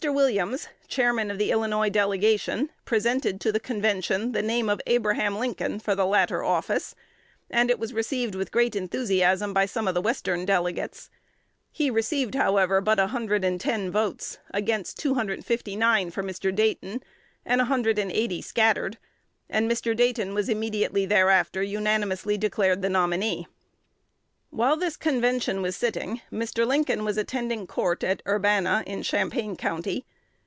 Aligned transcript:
Williams, 0.03 0.67
Chairman 0.87 1.29
of 1.29 1.37
the 1.37 1.51
Illinois 1.51 1.87
Delegation, 1.87 2.71
presented 2.85 3.39
to 3.39 3.51
the 3.51 3.59
convention 3.59 4.31
the 4.31 4.41
name 4.41 4.67
of 4.67 4.81
Abraham 4.87 5.37
Lincoln 5.37 5.77
for 5.79 5.93
the 5.93 6.07
latter 6.07 6.43
office; 6.43 6.95
and 7.51 7.69
it 7.69 7.77
was 7.77 7.93
received 7.93 8.33
with 8.33 8.49
great 8.51 8.75
enthusiasm 8.75 9.53
by 9.53 9.67
some 9.67 9.87
of 9.87 9.93
the 9.93 10.01
Western 10.01 10.43
delegates. 10.43 11.11
He 11.71 11.91
received, 11.91 12.33
however, 12.33 12.81
but 12.81 12.97
110 12.97 13.91
votes, 13.91 14.39
against 14.49 14.97
259 14.97 16.09
for 16.09 16.23
Mr. 16.23 16.53
Dayton, 16.53 17.03
and 17.45 17.59
180 17.59 18.41
scattered; 18.41 18.97
and 19.51 19.69
Mr. 19.69 19.95
Dayton 19.95 20.33
was 20.33 20.49
immediately 20.49 21.05
thereafter 21.05 21.61
unanimously 21.61 22.39
declared 22.39 22.81
the 22.81 22.89
nominee. 22.89 23.45
While 24.53 24.75
this 24.75 24.97
convention 24.97 25.61
was 25.61 25.77
sitting, 25.77 26.19
Mr. 26.29 26.67
Lincoln 26.67 27.05
was 27.05 27.15
attending 27.17 27.65
court 27.67 28.03
at 28.03 28.21
Urbana, 28.27 28.83
in 28.85 29.01
Champaign 29.01 29.55
County. 29.55 30.05